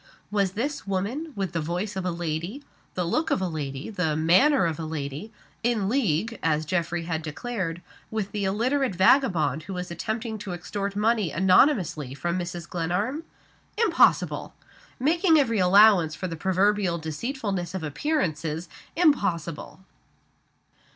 [0.31, 2.63] Was this woman with the voice of a lady,
[2.95, 5.31] the look of a lady, the manner of a lady
[5.61, 10.95] in league (as Geoffrey had declared) with the illiterate vagabond who was attempting to extort
[10.95, 12.67] money anonymously from Mrs.
[12.67, 13.25] Glenarm?
[13.77, 14.55] Impossible!
[14.99, 19.81] Making every allowance for the proverbial deceitfulness of appearances, impossible!